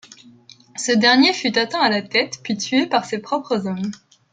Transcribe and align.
Ce 0.77 0.91
dernier 0.91 1.31
fut 1.31 1.59
atteint 1.59 1.81
à 1.81 1.87
la 1.91 2.01
tête, 2.01 2.39
puis 2.43 2.57
tué 2.57 2.87
par 2.87 3.05
ses 3.05 3.19
propres 3.19 3.67
hommes. 3.67 3.91